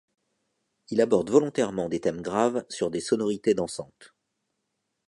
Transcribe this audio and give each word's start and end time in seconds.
Il 0.89 0.99
aborde 0.99 1.29
volontairement 1.29 1.87
des 1.87 1.99
thèmes 2.01 2.23
graves 2.23 2.65
sur 2.69 2.89
des 2.89 3.01
sonorités 3.01 3.53
dansantes. 3.53 4.15